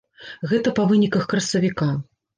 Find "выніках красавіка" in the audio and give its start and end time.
0.93-1.95